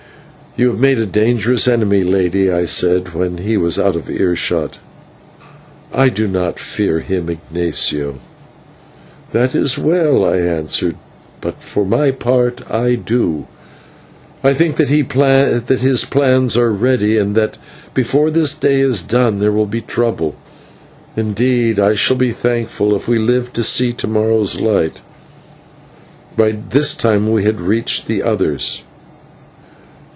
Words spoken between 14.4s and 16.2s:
I think that his